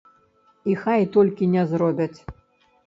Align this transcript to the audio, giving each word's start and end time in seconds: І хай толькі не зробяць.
І 0.71 0.79
хай 0.85 1.05
толькі 1.19 1.51
не 1.55 1.67
зробяць. 1.75 2.15